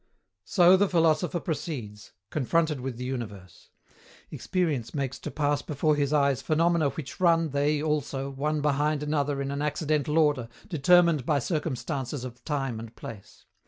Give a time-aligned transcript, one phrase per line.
[0.45, 3.69] So the philosopher proceeds, confronted with the universe.
[4.31, 9.43] Experience makes to pass before his eyes phenomena which run, they also, one behind another
[9.43, 13.45] in an accidental order determined by circumstances of time and place.